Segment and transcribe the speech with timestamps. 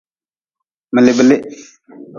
[0.95, 1.41] Miliblih.